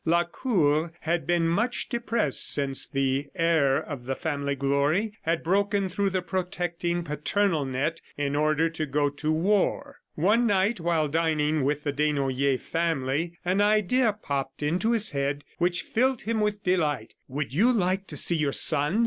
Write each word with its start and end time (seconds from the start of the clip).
Lacour 0.03 0.93
had 1.01 1.27
been 1.27 1.47
much 1.47 1.87
depressed 1.87 2.51
since 2.51 2.87
the 2.87 3.27
heir 3.35 3.83
to 3.87 3.95
the 3.97 4.15
family 4.15 4.55
glory 4.55 5.13
had 5.21 5.43
broken 5.43 5.89
through 5.89 6.09
the 6.09 6.23
protecting 6.23 7.03
paternal 7.03 7.65
net 7.65 8.01
in 8.17 8.35
order 8.35 8.67
to 8.67 8.87
go 8.87 9.11
to 9.11 9.31
war. 9.31 9.97
One 10.15 10.47
night, 10.47 10.79
while 10.79 11.07
dining 11.07 11.63
with 11.63 11.83
the 11.83 11.93
Desnoyers 11.93 12.61
family, 12.61 13.37
an 13.45 13.61
idea 13.61 14.11
popped 14.13 14.63
into 14.63 14.89
his 14.89 15.11
head 15.11 15.43
which 15.59 15.83
filled 15.83 16.23
him 16.23 16.39
with 16.39 16.63
delight. 16.63 17.13
"Would 17.27 17.53
you 17.53 17.71
like 17.71 18.07
to 18.07 18.17
see 18.17 18.35
your 18.37 18.53
son?" 18.53 18.99